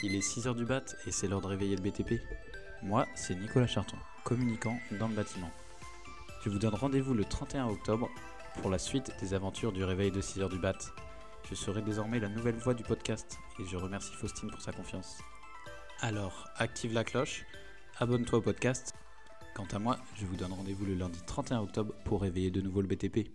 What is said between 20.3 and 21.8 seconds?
donne rendez-vous le lundi 31